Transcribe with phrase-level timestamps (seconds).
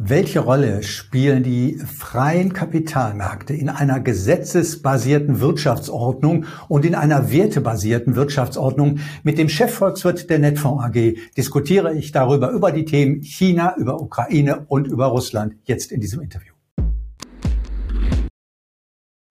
[0.00, 9.00] Welche Rolle spielen die freien Kapitalmärkte in einer gesetzesbasierten Wirtschaftsordnung und in einer wertebasierten Wirtschaftsordnung?
[9.24, 14.66] Mit dem Chefvolkswirt der Netfonds AG diskutiere ich darüber, über die Themen China, über Ukraine
[14.68, 16.52] und über Russland jetzt in diesem Interview.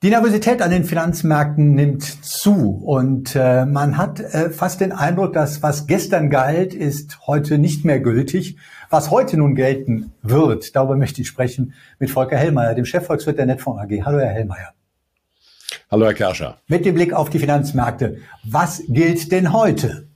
[0.04, 5.32] Die Nervosität an den Finanzmärkten nimmt zu und äh, man hat äh, fast den Eindruck,
[5.32, 8.58] dass was gestern galt, ist heute nicht mehr gültig.
[8.90, 13.46] Was heute nun gelten wird, darüber möchte ich sprechen mit Volker Hellmeier, dem Chefvolkswirt der
[13.46, 14.04] Netfonds AG.
[14.04, 14.75] Hallo, Herr Hellmeier.
[15.90, 16.58] Hallo, Herr Kerscher.
[16.66, 20.08] Mit dem Blick auf die Finanzmärkte, was gilt denn heute?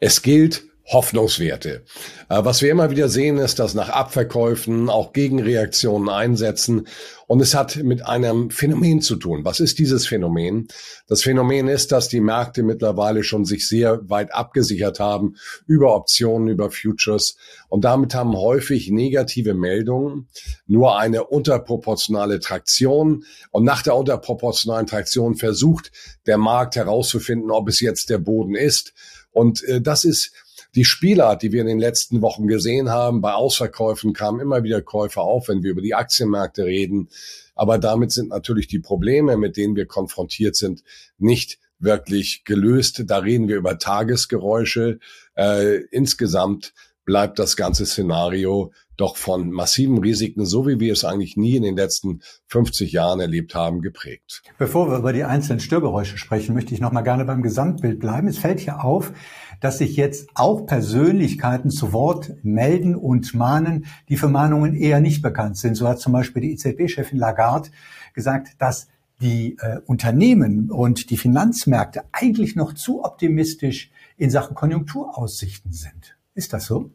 [0.00, 1.84] Es gilt Hoffnungswerte.
[2.28, 6.86] Äh, was wir immer wieder sehen, ist, dass nach Abverkäufen auch Gegenreaktionen einsetzen.
[7.28, 9.44] Und es hat mit einem Phänomen zu tun.
[9.44, 10.66] Was ist dieses Phänomen?
[11.08, 15.36] Das Phänomen ist, dass die Märkte mittlerweile schon sich sehr weit abgesichert haben
[15.66, 17.36] über Optionen, über Futures.
[17.68, 20.28] Und damit haben häufig negative Meldungen
[20.66, 23.24] nur eine unterproportionale Traktion.
[23.50, 25.92] Und nach der unterproportionalen Traktion versucht
[26.26, 28.94] der Markt herauszufinden, ob es jetzt der Boden ist.
[29.32, 30.32] Und äh, das ist
[30.74, 34.82] die Spielart, die wir in den letzten Wochen gesehen haben, bei Ausverkäufen kamen immer wieder
[34.82, 37.08] Käufer auf, wenn wir über die Aktienmärkte reden.
[37.54, 40.82] Aber damit sind natürlich die Probleme, mit denen wir konfrontiert sind,
[41.18, 43.04] nicht wirklich gelöst.
[43.06, 44.98] Da reden wir über Tagesgeräusche.
[45.34, 46.72] Äh, insgesamt
[47.04, 51.62] bleibt das ganze Szenario doch von massiven Risiken, so wie wir es eigentlich nie in
[51.62, 54.42] den letzten 50 Jahren erlebt haben, geprägt.
[54.58, 58.28] Bevor wir über die einzelnen Störgeräusche sprechen, möchte ich noch mal gerne beim Gesamtbild bleiben.
[58.28, 59.12] Es fällt hier auf,
[59.60, 65.22] dass sich jetzt auch Persönlichkeiten zu Wort melden und mahnen, die für Mahnungen eher nicht
[65.22, 65.74] bekannt sind.
[65.74, 67.70] So hat zum Beispiel die EZB-Chefin Lagarde
[68.14, 68.88] gesagt, dass
[69.20, 76.16] die äh, Unternehmen und die Finanzmärkte eigentlich noch zu optimistisch in Sachen Konjunkturaussichten sind.
[76.34, 76.92] Ist das so?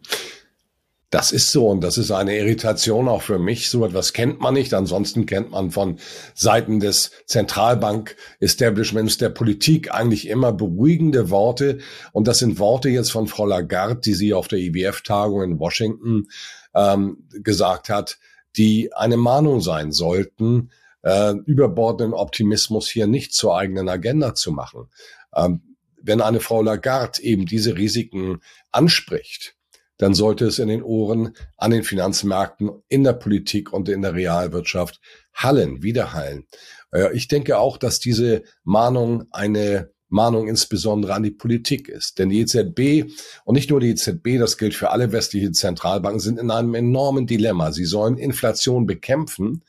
[1.14, 3.69] Das ist so und das ist eine Irritation auch für mich.
[3.69, 4.73] So etwas kennt man nicht.
[4.73, 6.00] Ansonsten kennt man von
[6.33, 11.78] Seiten des Zentralbank-Establishments der Politik eigentlich immer beruhigende Worte.
[12.13, 16.29] Und das sind Worte jetzt von Frau Lagarde, die sie auf der IWF-Tagung in Washington
[16.73, 18.18] ähm, gesagt hat,
[18.57, 20.72] die eine Mahnung sein sollten,
[21.03, 24.90] äh, überbordenden Optimismus hier nicht zur eigenen Agenda zu machen.
[25.35, 28.41] Ähm, wenn eine Frau Lagarde eben diese Risiken
[28.72, 29.56] anspricht,
[30.03, 34.14] dann sollte es in den Ohren an den Finanzmärkten, in der Politik und in der
[34.14, 35.00] Realwirtschaft
[35.34, 36.46] hallen, widerhallen.
[36.91, 42.19] Äh, ich denke auch, dass diese Mahnung eine Mahnung insbesondere an die Politik ist.
[42.19, 43.14] Denn die EZB
[43.46, 47.25] und nicht nur die EZB, das gilt für alle westlichen Zentralbanken, sind in einem enormen
[47.25, 47.72] Dilemma.
[47.72, 49.64] Sie sollen Inflation bekämpfen,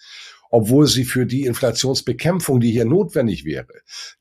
[0.50, 3.68] obwohl sie für die Inflationsbekämpfung, die hier notwendig wäre,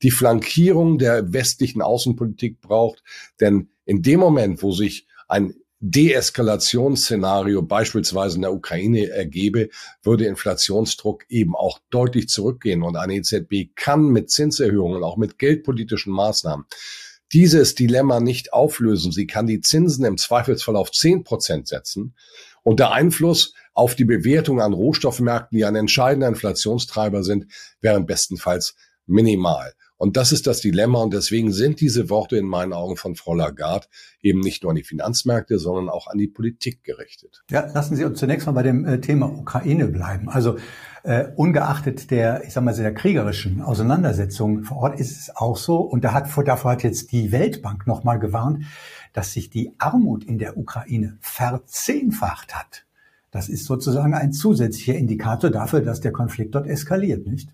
[0.00, 3.02] die Flankierung der westlichen Außenpolitik braucht.
[3.40, 5.54] Denn in dem Moment, wo sich ein
[5.86, 9.68] Deeskalationsszenario beispielsweise in der Ukraine ergebe,
[10.02, 12.82] würde Inflationsdruck eben auch deutlich zurückgehen.
[12.82, 16.64] Und eine EZB kann mit Zinserhöhungen, auch mit geldpolitischen Maßnahmen,
[17.34, 19.12] dieses Dilemma nicht auflösen.
[19.12, 22.14] Sie kann die Zinsen im Zweifelsfall auf zehn Prozent setzen.
[22.62, 27.46] Und der Einfluss auf die Bewertung an Rohstoffmärkten, die ein entscheidender Inflationstreiber sind,
[27.82, 28.74] wäre bestenfalls
[29.04, 29.74] minimal.
[29.96, 31.02] Und das ist das Dilemma.
[31.02, 33.86] Und deswegen sind diese Worte in meinen Augen von Frau Lagarde
[34.20, 37.44] eben nicht nur an die Finanzmärkte, sondern auch an die Politik gerichtet.
[37.50, 40.28] Ja, lassen Sie uns zunächst mal bei dem äh, Thema Ukraine bleiben.
[40.28, 40.56] Also
[41.04, 45.76] äh, ungeachtet der, ich sag mal, sehr kriegerischen Auseinandersetzung vor Ort ist es auch so,
[45.76, 48.64] und da hat, davor hat jetzt die Weltbank nochmal gewarnt,
[49.12, 52.84] dass sich die Armut in der Ukraine verzehnfacht hat.
[53.30, 57.50] Das ist sozusagen ein zusätzlicher Indikator dafür, dass der Konflikt dort eskaliert, nicht?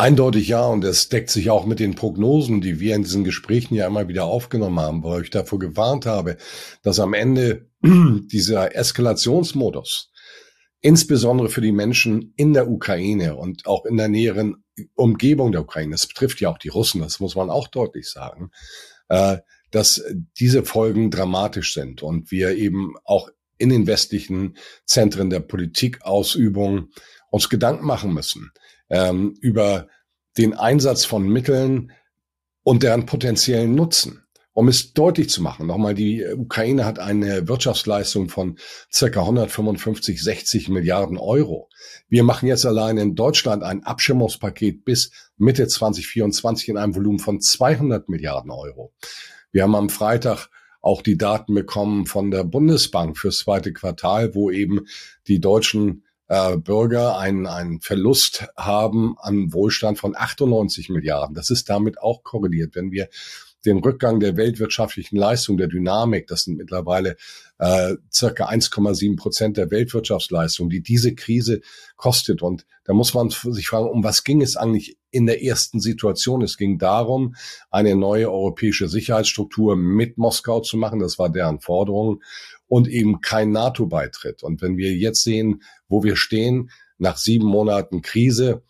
[0.00, 3.74] Eindeutig ja, und es deckt sich auch mit den Prognosen, die wir in diesen Gesprächen
[3.74, 6.38] ja immer wieder aufgenommen haben, wo ich davor gewarnt habe,
[6.82, 10.10] dass am Ende dieser Eskalationsmodus,
[10.80, 15.92] insbesondere für die Menschen in der Ukraine und auch in der näheren Umgebung der Ukraine,
[15.92, 18.52] das betrifft ja auch die Russen, das muss man auch deutlich sagen,
[19.10, 19.36] äh,
[19.70, 20.02] dass
[20.38, 23.28] diese Folgen dramatisch sind und wir eben auch
[23.58, 24.56] in den westlichen
[24.86, 26.88] Zentren der Politikausübung
[27.28, 28.50] uns Gedanken machen müssen
[28.90, 29.88] ähm, über
[30.36, 31.92] den Einsatz von Mitteln
[32.62, 34.22] und deren potenziellen Nutzen.
[34.52, 38.58] Um es deutlich zu machen, nochmal, die Ukraine hat eine Wirtschaftsleistung von
[38.92, 41.68] circa 155, 60 Milliarden Euro.
[42.08, 47.40] Wir machen jetzt allein in Deutschland ein Abschirmungspaket bis Mitte 2024 in einem Volumen von
[47.40, 48.92] 200 Milliarden Euro.
[49.52, 50.48] Wir haben am Freitag
[50.82, 54.86] auch die Daten bekommen von der Bundesbank fürs zweite Quartal, wo eben
[55.28, 61.34] die deutschen äh, Bürger einen, einen Verlust haben an Wohlstand von 98 Milliarden.
[61.34, 62.76] Das ist damit auch korreliert.
[62.76, 63.08] Wenn wir
[63.64, 67.16] den Rückgang der weltwirtschaftlichen Leistung, der Dynamik, das sind mittlerweile
[67.58, 71.62] äh, circa 1,7 Prozent der Weltwirtschaftsleistung, die diese Krise
[71.96, 72.42] kostet.
[72.42, 76.42] Und da muss man sich fragen, um was ging es eigentlich in der ersten Situation?
[76.42, 77.34] Es ging darum,
[77.70, 81.00] eine neue europäische Sicherheitsstruktur mit Moskau zu machen.
[81.00, 82.22] Das war deren Forderung
[82.70, 84.44] und eben kein NATO-Beitritt.
[84.44, 88.62] Und wenn wir jetzt sehen, wo wir stehen, nach sieben Monaten Krise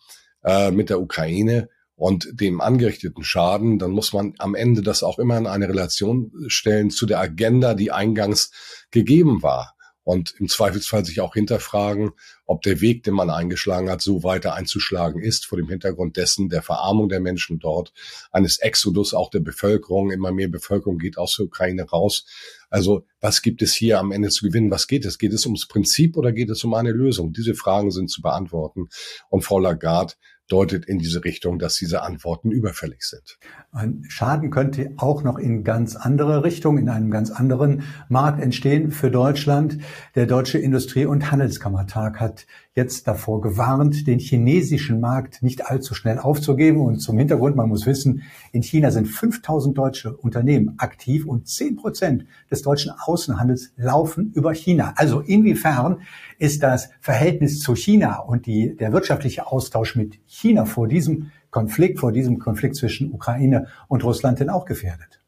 [0.43, 5.19] äh, mit der Ukraine und dem angerichteten Schaden, dann muss man am Ende das auch
[5.19, 8.51] immer in eine Relation stellen zu der Agenda, die eingangs
[8.89, 9.75] gegeben war
[10.11, 12.11] und im Zweifelsfall sich auch hinterfragen,
[12.45, 16.49] ob der Weg, den man eingeschlagen hat, so weiter einzuschlagen ist, vor dem Hintergrund dessen
[16.49, 17.93] der Verarmung der Menschen dort,
[18.29, 22.25] eines Exodus auch der Bevölkerung, immer mehr Bevölkerung geht aus der Ukraine raus.
[22.69, 24.69] Also was gibt es hier am Ende zu gewinnen?
[24.69, 25.17] Was geht es?
[25.17, 27.31] Geht es ums Prinzip oder geht es um eine Lösung?
[27.31, 28.89] Diese Fragen sind zu beantworten.
[29.29, 30.15] Und Frau Lagarde
[30.51, 33.39] deutet in diese Richtung, dass diese Antworten überfällig sind.
[33.71, 38.91] Ein Schaden könnte auch noch in ganz andere Richtung, in einem ganz anderen Markt entstehen
[38.91, 39.77] für Deutschland.
[40.15, 46.19] Der Deutsche Industrie- und Handelskammertag hat jetzt davor gewarnt, den chinesischen Markt nicht allzu schnell
[46.19, 46.81] aufzugeben.
[46.81, 48.23] Und zum Hintergrund, man muss wissen,
[48.53, 54.53] in China sind 5000 deutsche Unternehmen aktiv und 10 Prozent des deutschen Außenhandels laufen über
[54.53, 54.93] China.
[54.95, 56.01] Also inwiefern
[56.37, 61.99] ist das Verhältnis zu China und die, der wirtschaftliche Austausch mit China vor diesem Konflikt,
[61.99, 65.21] vor diesem Konflikt zwischen Ukraine und Russland denn auch gefährdet?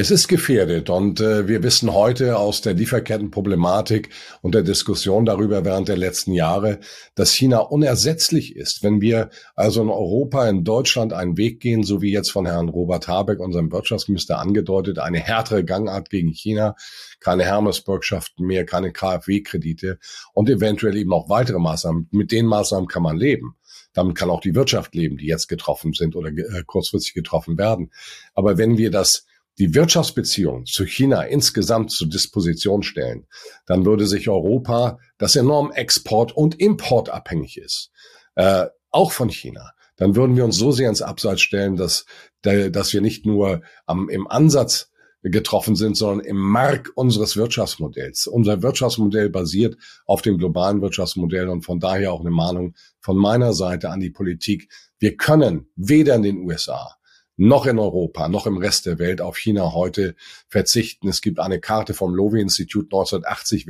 [0.00, 4.10] Es ist gefährdet und äh, wir wissen heute aus der Lieferkettenproblematik
[4.42, 6.78] und der Diskussion darüber während der letzten Jahre,
[7.16, 8.84] dass China unersetzlich ist.
[8.84, 12.68] Wenn wir also in Europa, in Deutschland einen Weg gehen, so wie jetzt von Herrn
[12.68, 16.76] Robert Habeck, unserem Wirtschaftsminister, angedeutet, eine härtere Gangart gegen China,
[17.18, 19.98] keine Hermes-Bürgschaften mehr, keine KfW-Kredite
[20.32, 22.06] und eventuell eben auch weitere Maßnahmen.
[22.12, 23.56] Mit den Maßnahmen kann man leben.
[23.94, 27.90] Damit kann auch die Wirtschaft leben, die jetzt getroffen sind oder äh, kurzfristig getroffen werden.
[28.32, 29.24] Aber wenn wir das
[29.58, 33.26] die Wirtschaftsbeziehungen zu China insgesamt zur Disposition stellen,
[33.66, 37.90] dann würde sich Europa, das enorm export- und importabhängig ist,
[38.36, 42.06] äh, auch von China, dann würden wir uns so sehr ins Abseits stellen, dass,
[42.42, 44.90] dass wir nicht nur am, im Ansatz
[45.22, 48.28] getroffen sind, sondern im Mark unseres Wirtschaftsmodells.
[48.28, 49.76] Unser Wirtschaftsmodell basiert
[50.06, 54.10] auf dem globalen Wirtschaftsmodell und von daher auch eine Mahnung von meiner Seite an die
[54.10, 54.70] Politik.
[55.00, 56.97] Wir können weder in den USA
[57.38, 60.16] noch in Europa, noch im Rest der Welt auf China heute
[60.48, 61.08] verzichten.
[61.08, 63.68] Es gibt eine Karte vom Lowy-Institut 1980,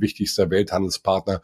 [0.00, 1.40] wichtigster Welthandelspartner.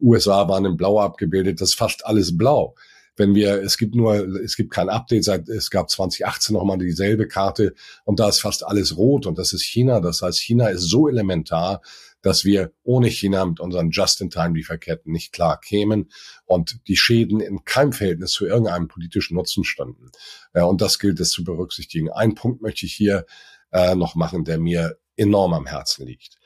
[0.00, 1.60] USA waren in Blau abgebildet.
[1.60, 2.74] Das ist fast alles blau
[3.18, 4.14] wenn wir, es gibt nur,
[4.44, 7.74] es gibt kein Update, seit, es gab 2018 nochmal dieselbe Karte
[8.04, 10.00] und da ist fast alles rot und das ist China.
[10.00, 11.82] Das heißt, China ist so elementar,
[12.22, 16.10] dass wir ohne China mit unseren Just-in-Time-Lieferketten nicht klar kämen
[16.44, 20.10] und die Schäden in keinem Verhältnis zu irgendeinem politischen Nutzen standen.
[20.52, 22.10] Äh, und das gilt es zu berücksichtigen.
[22.10, 23.26] Ein Punkt möchte ich hier
[23.72, 26.38] äh, noch machen, der mir enorm am Herzen liegt.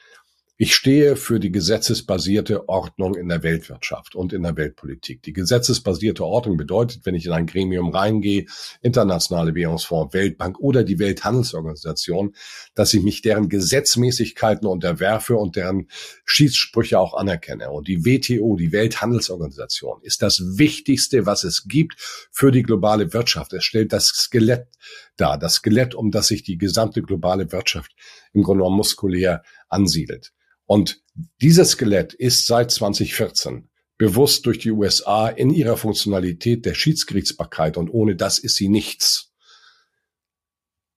[0.65, 5.21] Ich stehe für die gesetzesbasierte Ordnung in der Weltwirtschaft und in der Weltpolitik.
[5.25, 8.47] Die gesetzesbasierte Ordnung bedeutet, wenn ich in ein Gremium reingehe,
[8.81, 12.37] internationale Währungsfonds, Weltbank oder die Welthandelsorganisation,
[12.77, 15.89] dass ich mich deren Gesetzmäßigkeiten unterwerfe und deren
[16.27, 17.73] Schießsprüche auch anerkenne.
[17.73, 21.97] Und die WTO, die Welthandelsorganisation, ist das Wichtigste, was es gibt
[22.31, 23.53] für die globale Wirtschaft.
[23.53, 24.69] Es stellt das Skelett
[25.17, 27.91] dar, das Skelett, um das sich die gesamte globale Wirtschaft
[28.33, 30.33] im Grunde genommen muskulär ansiedelt.
[30.67, 31.03] Und
[31.41, 37.91] dieses Skelett ist seit 2014 bewusst durch die USA in ihrer Funktionalität der Schiedsgerichtsbarkeit und
[37.91, 39.32] ohne das ist sie nichts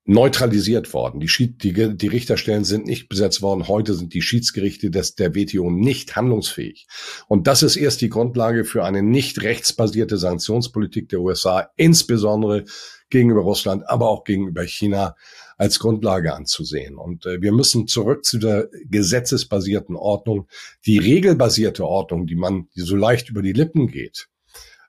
[0.05, 1.19] neutralisiert worden.
[1.19, 3.67] Die, die, die Richterstellen sind nicht besetzt worden.
[3.67, 6.87] Heute sind die Schiedsgerichte des, der WTO nicht handlungsfähig.
[7.27, 12.65] Und das ist erst die Grundlage für eine nicht rechtsbasierte Sanktionspolitik der USA, insbesondere
[13.09, 15.15] gegenüber Russland, aber auch gegenüber China
[15.57, 16.97] als Grundlage anzusehen.
[16.97, 20.47] Und äh, wir müssen zurück zu der gesetzesbasierten Ordnung,
[20.85, 24.27] die regelbasierte Ordnung, die man die so leicht über die Lippen geht,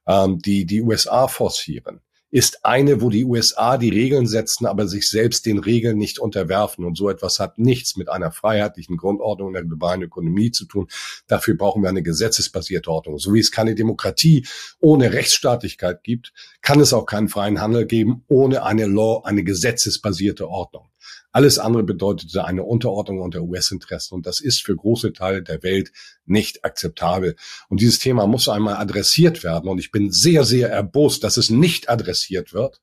[0.07, 5.09] ähm, die die USA forcieren ist eine, wo die USA die Regeln setzen, aber sich
[5.09, 6.85] selbst den Regeln nicht unterwerfen.
[6.85, 10.89] Und so etwas hat nichts mit einer freiheitlichen Grundordnung in der globalen Ökonomie zu tun.
[11.29, 13.19] Dafür brauchen wir eine gesetzesbasierte Ordnung.
[13.19, 14.47] So wie es keine Demokratie
[14.81, 20.49] ohne Rechtsstaatlichkeit gibt, kann es auch keinen freien Handel geben ohne eine Law, eine gesetzesbasierte
[20.49, 20.89] Ordnung.
[21.37, 25.93] Alles andere bedeutete eine Unterordnung unter US-Interessen und das ist für große Teile der Welt
[26.25, 27.37] nicht akzeptabel.
[27.69, 31.51] Und dieses Thema muss einmal adressiert werden und ich bin sehr, sehr erbost, dass es
[31.51, 32.81] nicht adressiert wird.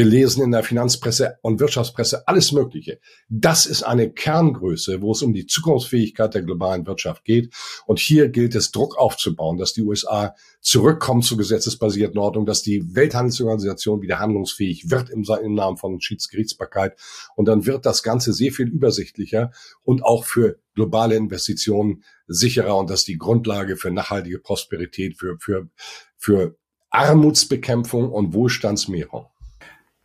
[0.00, 3.00] Wir lesen in der Finanzpresse und Wirtschaftspresse alles Mögliche.
[3.28, 7.52] Das ist eine Kerngröße, wo es um die Zukunftsfähigkeit der globalen Wirtschaft geht.
[7.84, 12.82] Und hier gilt es, Druck aufzubauen, dass die USA zurückkommen zur gesetzesbasierten Ordnung, dass die
[12.94, 16.98] Welthandelsorganisation wieder handlungsfähig wird im, Namen von Schiedsgerichtsbarkeit.
[17.36, 19.52] Und dann wird das Ganze sehr viel übersichtlicher
[19.82, 25.36] und auch für globale Investitionen sicherer und das ist die Grundlage für nachhaltige Prosperität, für,
[25.38, 25.68] für,
[26.16, 26.56] für
[26.88, 29.26] Armutsbekämpfung und Wohlstandsmehrung.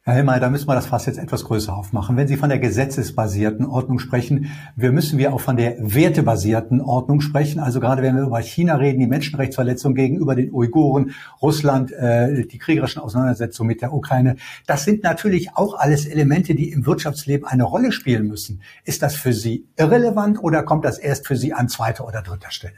[0.07, 2.15] Herr Hellmeier, da müssen wir das fast jetzt etwas größer aufmachen.
[2.15, 7.21] Wenn Sie von der gesetzesbasierten Ordnung sprechen, wir müssen wir auch von der wertebasierten Ordnung
[7.21, 7.59] sprechen.
[7.59, 12.59] Also gerade wenn wir über China reden, die Menschenrechtsverletzungen gegenüber den Uiguren, Russland, äh, die
[12.59, 14.35] kriegerischen Auseinandersetzungen mit der Ukraine,
[14.67, 18.62] das sind natürlich auch alles Elemente, die im Wirtschaftsleben eine Rolle spielen müssen.
[18.83, 22.51] Ist das für Sie irrelevant oder kommt das erst für Sie an zweiter oder dritter
[22.51, 22.75] Stelle?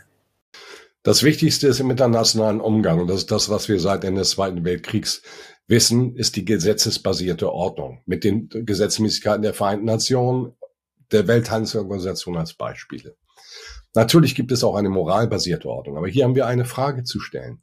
[1.04, 4.32] Das Wichtigste ist im internationalen Umgang, und das ist das, was wir seit Ende des
[4.32, 5.22] Zweiten Weltkriegs
[5.68, 10.54] wissen, ist die gesetzesbasierte Ordnung mit den Gesetzmäßigkeiten der Vereinten Nationen,
[11.12, 13.16] der Welthandelsorganisation als Beispiele.
[13.94, 17.62] Natürlich gibt es auch eine moralbasierte Ordnung, aber hier haben wir eine Frage zu stellen.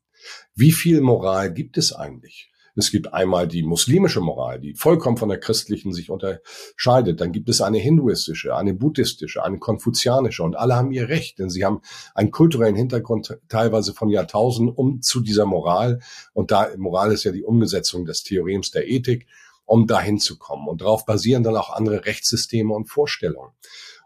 [0.54, 2.50] Wie viel Moral gibt es eigentlich?
[2.76, 7.20] Es gibt einmal die muslimische Moral, die vollkommen von der christlichen sich unterscheidet.
[7.20, 11.50] Dann gibt es eine hinduistische, eine buddhistische, eine konfuzianische und alle haben ihr Recht, denn
[11.50, 11.80] sie haben
[12.14, 16.00] einen kulturellen Hintergrund teilweise von Jahrtausenden um zu dieser Moral.
[16.32, 19.26] Und da Moral ist ja die Umsetzung des Theorems der Ethik,
[19.64, 20.68] um dahin zu kommen.
[20.68, 23.52] Und darauf basieren dann auch andere Rechtssysteme und Vorstellungen.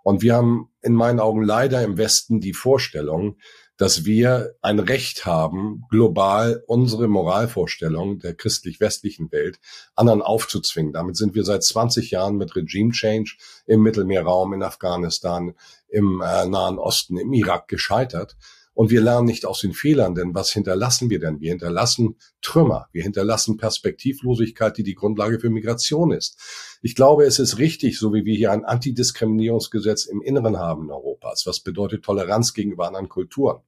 [0.03, 3.37] Und wir haben in meinen Augen leider im Westen die Vorstellung,
[3.79, 9.61] dass wir ein Recht haben, global unsere Moralvorstellung der christlich-westlichen Welt
[9.95, 10.93] anderen aufzuzwingen.
[10.93, 15.55] Damit sind wir seit 20 Jahren mit Regime Change im Mittelmeerraum, in Afghanistan,
[15.89, 18.37] im äh, Nahen Osten, im Irak gescheitert.
[18.79, 21.41] Und wir lernen nicht aus den Fehlern, denn was hinterlassen wir denn?
[21.41, 26.39] Wir hinterlassen Trümmer, wir hinterlassen Perspektivlosigkeit, die die Grundlage für Migration ist.
[26.81, 31.43] Ich glaube, es ist richtig, so wie wir hier ein Antidiskriminierungsgesetz im Inneren haben Europas,
[31.45, 33.63] was bedeutet Toleranz gegenüber anderen Kulturen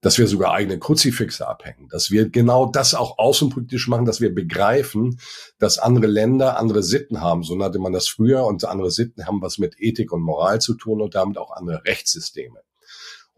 [0.00, 4.32] dass wir sogar eigene Kruzifixe abhängen, dass wir genau das auch außenpolitisch machen, dass wir
[4.32, 5.18] begreifen,
[5.58, 7.42] dass andere Länder andere Sitten haben.
[7.42, 10.74] So nannte man das früher und andere Sitten haben was mit Ethik und Moral zu
[10.74, 12.60] tun und damit auch andere Rechtssysteme.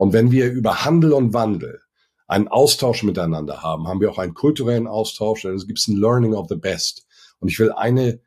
[0.00, 1.82] Und wenn wir über Handel und Wandel
[2.26, 6.32] einen Austausch miteinander haben, haben wir auch einen kulturellen Austausch, dann gibt es ein Learning
[6.32, 7.06] of the Best.
[7.38, 8.18] Und ich will eine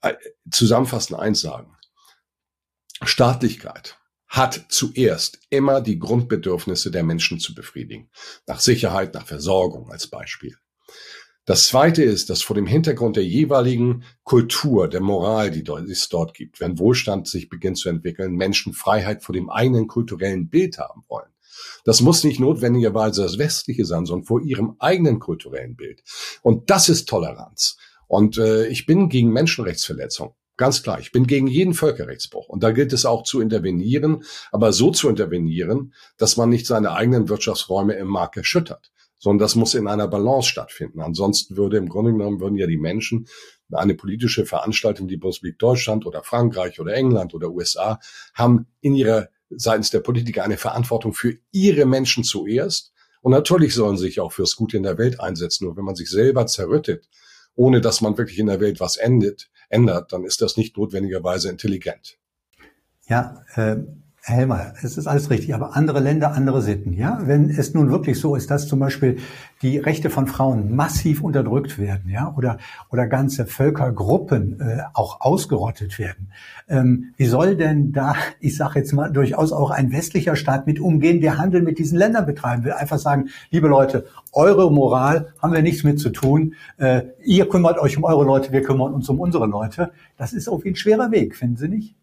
[0.00, 0.14] äh,
[0.50, 1.76] zusammenfassend eins sagen.
[3.00, 3.96] Staatlichkeit
[4.26, 8.10] hat zuerst immer die Grundbedürfnisse der Menschen zu befriedigen.
[8.48, 10.56] Nach Sicherheit, nach Versorgung als Beispiel.
[11.44, 16.34] Das zweite ist, dass vor dem Hintergrund der jeweiligen Kultur, der Moral, die es dort
[16.34, 21.02] gibt, wenn Wohlstand sich beginnt zu entwickeln, Menschen Freiheit vor dem eigenen kulturellen Bild haben
[21.08, 21.32] wollen.
[21.84, 26.02] Das muss nicht notwendigerweise das Westliche sein, sondern vor ihrem eigenen kulturellen Bild.
[26.42, 27.76] Und das ist Toleranz.
[28.06, 30.34] Und äh, ich bin gegen Menschenrechtsverletzungen.
[30.56, 32.48] Ganz klar, ich bin gegen jeden Völkerrechtsbruch.
[32.48, 34.22] Und da gilt es auch zu intervenieren,
[34.52, 39.54] aber so zu intervenieren, dass man nicht seine eigenen Wirtschaftsräume im Markt erschüttert, sondern das
[39.54, 41.00] muss in einer Balance stattfinden.
[41.00, 43.28] Ansonsten würde im Grunde genommen würden ja die Menschen
[43.70, 48.00] eine politische Veranstaltung, die Bundesrepublik Deutschland oder Frankreich oder England oder USA
[48.34, 52.92] haben in ihrer seitens der Politiker eine Verantwortung für ihre Menschen zuerst.
[53.20, 55.66] Und natürlich sollen sie sich auch fürs Gute in der Welt einsetzen.
[55.66, 57.08] Nur wenn man sich selber zerrüttet,
[57.54, 61.48] ohne dass man wirklich in der Welt was endet, ändert, dann ist das nicht notwendigerweise
[61.48, 62.18] intelligent.
[63.06, 63.76] Ja, äh,
[64.24, 66.92] Helmer, es ist alles richtig, aber andere Länder, andere Sitten.
[66.92, 69.18] Ja, wenn es nun wirklich so ist, dass zum Beispiel
[69.62, 72.58] die Rechte von Frauen massiv unterdrückt werden, ja, oder
[72.92, 76.30] oder ganze Völkergruppen äh, auch ausgerottet werden,
[76.68, 80.78] ähm, wie soll denn da, ich sage jetzt mal, durchaus auch ein westlicher Staat mit
[80.78, 82.72] umgehen, der Handel mit diesen Ländern betreiben will?
[82.72, 86.54] Einfach sagen, liebe Leute, eure Moral haben wir nichts mit zu tun.
[86.76, 89.90] Äh, ihr kümmert euch um eure Leute, wir kümmern uns um unsere Leute.
[90.16, 91.96] Das ist irgendwie ein schwerer Weg, finden Sie nicht?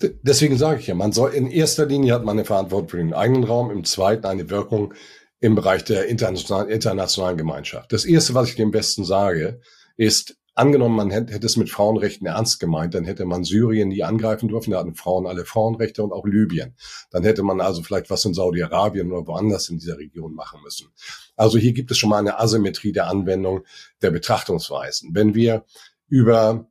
[0.00, 3.14] Deswegen sage ich ja, man soll in erster Linie hat man eine Verantwortung für den
[3.14, 4.94] eigenen Raum, im zweiten eine Wirkung
[5.40, 7.92] im Bereich der internationalen, internationalen Gemeinschaft.
[7.92, 9.60] Das erste, was ich dem Besten sage,
[9.96, 14.02] ist, angenommen, man hätte, hätte es mit Frauenrechten ernst gemeint, dann hätte man Syrien nie
[14.02, 16.74] angreifen dürfen, da hatten Frauen alle Frauenrechte und auch Libyen.
[17.10, 20.88] Dann hätte man also vielleicht was in Saudi-Arabien oder woanders in dieser Region machen müssen.
[21.36, 23.64] Also hier gibt es schon mal eine Asymmetrie der Anwendung
[24.00, 25.10] der Betrachtungsweisen.
[25.12, 25.64] Wenn wir
[26.08, 26.66] über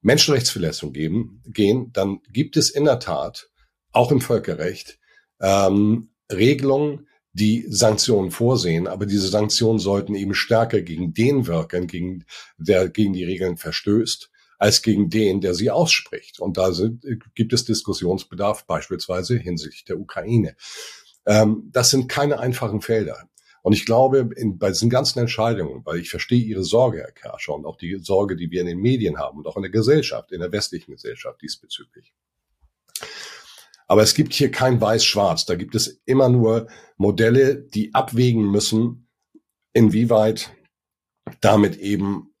[0.00, 3.50] Menschenrechtsverletzungen geben, gehen, dann gibt es in der Tat
[3.92, 4.98] auch im Völkerrecht
[5.40, 12.24] ähm, Regelungen, die Sanktionen vorsehen, aber diese Sanktionen sollten eben stärker gegen den wirken, gegen
[12.56, 16.40] der gegen die Regeln verstößt, als gegen den, der sie ausspricht.
[16.40, 20.56] Und da sind, gibt es Diskussionsbedarf, beispielsweise hinsichtlich der Ukraine.
[21.26, 23.28] Ähm, das sind keine einfachen Felder.
[23.68, 27.54] Und ich glaube, in, bei diesen ganzen Entscheidungen, weil ich verstehe Ihre Sorge, Herr Kerscher,
[27.54, 30.32] und auch die Sorge, die wir in den Medien haben und auch in der Gesellschaft,
[30.32, 32.14] in der westlichen Gesellschaft diesbezüglich.
[33.86, 35.44] Aber es gibt hier kein Weiß-Schwarz.
[35.44, 39.06] Da gibt es immer nur Modelle, die abwägen müssen,
[39.74, 40.50] inwieweit
[41.42, 42.34] damit eben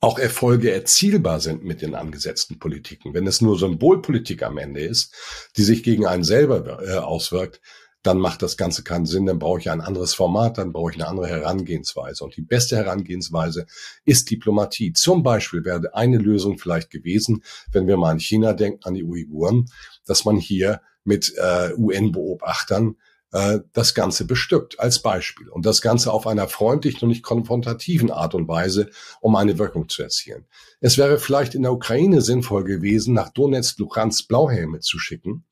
[0.00, 3.14] auch Erfolge erzielbar sind mit den angesetzten Politiken.
[3.14, 5.14] Wenn es nur Symbolpolitik am Ende ist,
[5.56, 7.62] die sich gegen einen selber äh, auswirkt,
[8.02, 10.96] dann macht das Ganze keinen Sinn, dann brauche ich ein anderes Format, dann brauche ich
[10.96, 12.24] eine andere Herangehensweise.
[12.24, 13.66] Und die beste Herangehensweise
[14.04, 14.92] ist Diplomatie.
[14.92, 19.04] Zum Beispiel wäre eine Lösung vielleicht gewesen, wenn wir mal an China denken, an die
[19.04, 19.66] Uiguren,
[20.06, 22.96] dass man hier mit äh, UN-Beobachtern
[23.32, 28.10] äh, das Ganze bestückt als Beispiel und das Ganze auf einer freundlichen und nicht konfrontativen
[28.10, 28.90] Art und Weise,
[29.20, 30.46] um eine Wirkung zu erzielen.
[30.80, 35.44] Es wäre vielleicht in der Ukraine sinnvoll gewesen, nach Donetsk, Luhansk Blauhelme zu schicken,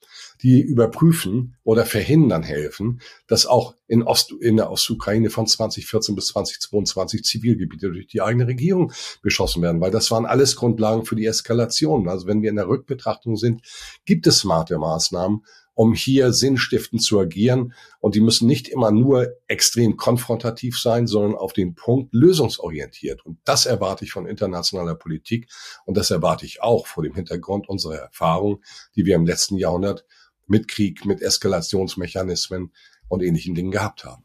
[0.43, 6.27] die überprüfen oder verhindern helfen, dass auch in, Ost, in der Ostukraine von 2014 bis
[6.29, 11.27] 2022 Zivilgebiete durch die eigene Regierung beschossen werden, weil das waren alles Grundlagen für die
[11.27, 12.09] Eskalation.
[12.09, 13.63] Also wenn wir in der Rückbetrachtung sind,
[14.05, 15.43] gibt es smarte Maßnahmen,
[15.77, 17.75] um hier sinnstiftend zu agieren.
[18.01, 23.25] Und die müssen nicht immer nur extrem konfrontativ sein, sondern auf den Punkt lösungsorientiert.
[23.27, 25.49] Und das erwarte ich von internationaler Politik.
[25.85, 28.63] Und das erwarte ich auch vor dem Hintergrund unserer Erfahrung,
[28.97, 30.07] die wir im letzten Jahrhundert
[30.47, 32.73] mit Krieg, mit Eskalationsmechanismen
[33.09, 34.25] und ähnlichen Dingen gehabt haben.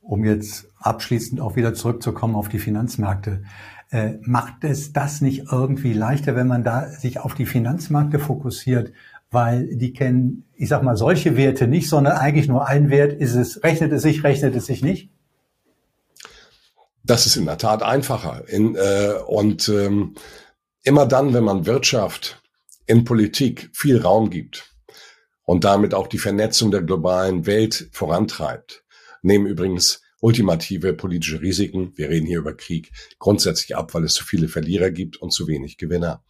[0.00, 3.44] Um jetzt abschließend auch wieder zurückzukommen auf die Finanzmärkte.
[3.90, 8.92] Äh, macht es das nicht irgendwie leichter, wenn man da sich auf die Finanzmärkte fokussiert
[9.34, 13.34] weil die kennen, ich sag mal, solche Werte nicht, sondern eigentlich nur ein Wert ist
[13.34, 15.10] es, rechnet es sich, rechnet es sich nicht?
[17.02, 18.48] Das ist in der Tat einfacher.
[18.48, 20.14] In, äh, und ähm,
[20.84, 22.40] immer dann, wenn man Wirtschaft
[22.86, 24.73] in Politik viel Raum gibt
[25.44, 28.84] und damit auch die Vernetzung der globalen Welt vorantreibt,
[29.22, 34.24] nehmen übrigens ultimative politische Risiken, wir reden hier über Krieg, grundsätzlich ab, weil es zu
[34.24, 36.24] viele Verlierer gibt und zu wenig Gewinner.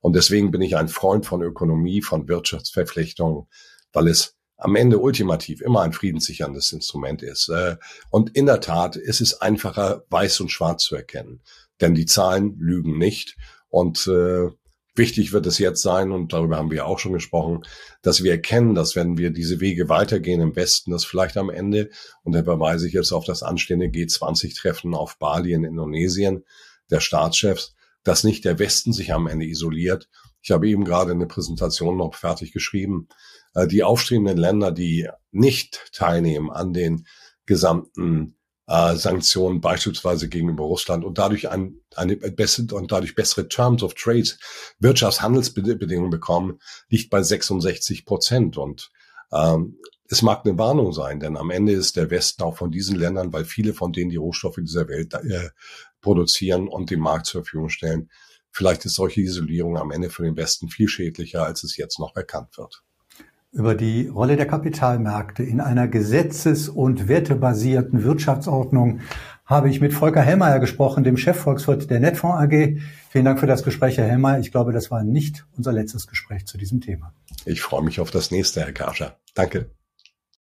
[0.00, 3.46] Und deswegen bin ich ein Freund von Ökonomie, von Wirtschaftsverflechtungen,
[3.92, 7.48] weil es am Ende ultimativ immer ein friedenssicherndes Instrument ist.
[7.48, 7.76] Äh,
[8.10, 11.42] und in der Tat ist es einfacher, weiß und schwarz zu erkennen.
[11.80, 13.36] Denn die Zahlen lügen nicht.
[13.68, 14.48] Und äh,
[14.96, 17.62] wichtig wird es jetzt sein, und darüber haben wir auch schon gesprochen,
[18.02, 21.90] dass wir erkennen, dass wenn wir diese Wege weitergehen im Westen, dass vielleicht am Ende,
[22.22, 26.44] und da verweise ich jetzt auf das anstehende G20-Treffen auf Bali in Indonesien,
[26.90, 30.08] der Staatschefs, dass nicht der Westen sich am Ende isoliert.
[30.40, 33.08] Ich habe eben gerade eine Präsentation noch fertig geschrieben.
[33.54, 37.06] Äh, die aufstrebenden Länder, die nicht teilnehmen an den
[37.46, 43.82] gesamten äh, Sanktionen, beispielsweise gegenüber Russland und dadurch ein, eine bessere und dadurch bessere Terms
[43.82, 44.28] of Trade,
[44.80, 48.56] Wirtschaftshandelsbedingungen bekommen, liegt bei 66 Prozent.
[48.58, 48.90] Und
[49.32, 52.96] ähm, es mag eine Warnung sein, denn am Ende ist der Westen auch von diesen
[52.96, 55.50] Ländern, weil viele von denen die Rohstoffe dieser Welt äh,
[56.00, 58.10] produzieren und dem Markt zur Verfügung stellen.
[58.50, 62.16] Vielleicht ist solche Isolierung am Ende für den Westen viel schädlicher, als es jetzt noch
[62.16, 62.82] erkannt wird.
[63.56, 69.00] Über die Rolle der Kapitalmärkte in einer gesetzes- und wertebasierten Wirtschaftsordnung
[69.46, 72.78] habe ich mit Volker Hellmeier gesprochen, dem Chefvolkswirt der Netfonds AG.
[73.08, 74.40] Vielen Dank für das Gespräch, Herr Hellmeier.
[74.40, 77.14] Ich glaube, das war nicht unser letztes Gespräch zu diesem Thema.
[77.46, 79.16] Ich freue mich auf das nächste, Herr Karscher.
[79.32, 79.70] Danke.